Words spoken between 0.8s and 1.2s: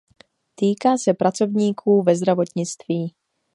se